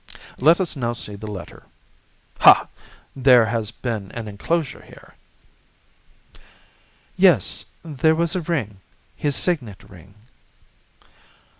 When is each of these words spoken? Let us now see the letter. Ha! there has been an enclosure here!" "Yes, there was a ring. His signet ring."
Let 0.39 0.59
us 0.59 0.75
now 0.75 0.93
see 0.93 1.13
the 1.13 1.29
letter. 1.29 1.67
Ha! 2.39 2.67
there 3.15 3.45
has 3.45 3.69
been 3.69 4.11
an 4.13 4.27
enclosure 4.27 4.81
here!" 4.81 5.13
"Yes, 7.15 7.65
there 7.83 8.15
was 8.15 8.35
a 8.35 8.41
ring. 8.41 8.79
His 9.15 9.35
signet 9.35 9.83
ring." 9.87 10.15